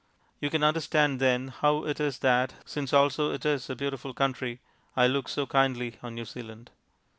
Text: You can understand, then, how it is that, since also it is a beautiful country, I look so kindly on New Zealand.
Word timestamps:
You 0.39 0.49
can 0.49 0.63
understand, 0.63 1.19
then, 1.19 1.49
how 1.49 1.85
it 1.85 1.99
is 1.99 2.17
that, 2.25 2.55
since 2.65 2.91
also 2.91 3.29
it 3.31 3.45
is 3.45 3.69
a 3.69 3.75
beautiful 3.75 4.15
country, 4.15 4.59
I 4.97 5.05
look 5.05 5.29
so 5.29 5.45
kindly 5.45 5.99
on 6.01 6.15
New 6.15 6.25
Zealand. 6.25 6.71